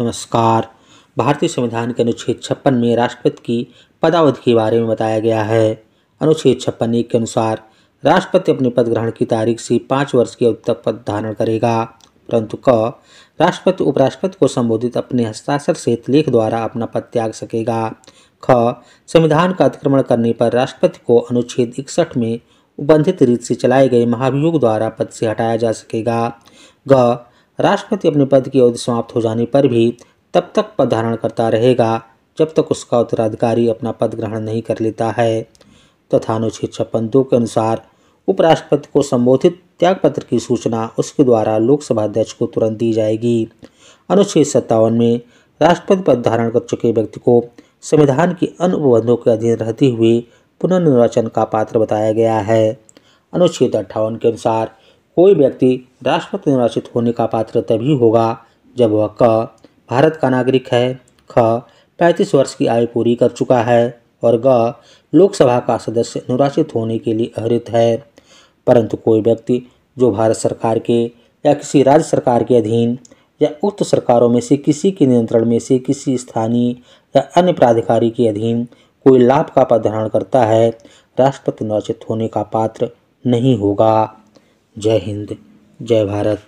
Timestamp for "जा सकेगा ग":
25.56-27.24